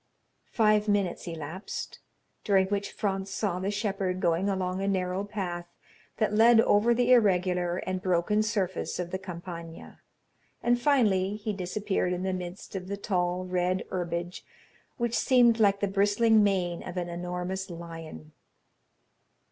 [0.51, 1.99] Five minutes elapsed,
[2.43, 5.67] during which Franz saw the shepherd going along a narrow path
[6.17, 9.99] that led over the irregular and broken surface of the Campagna;
[10.63, 14.43] and finally he disappeared in the midst of the tall red herbage,
[14.97, 18.31] which seemed like the bristling mane of an enormous lion.